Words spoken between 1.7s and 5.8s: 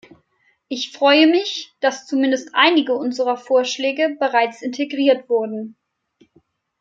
dass zumindest einige unserer Vorschläge bereits integriert wurden.